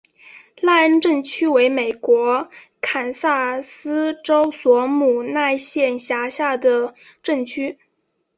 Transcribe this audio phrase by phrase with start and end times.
[0.59, 2.49] 赖恩镇区为美国
[2.81, 7.77] 堪萨斯州索姆奈县辖下的镇区。